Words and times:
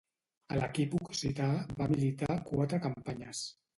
A 0.53 0.55
l'equip 0.59 0.95
occità 0.99 1.49
va 1.81 1.91
militar 1.93 2.39
quatre 2.51 2.81
campanyes. 2.87 3.45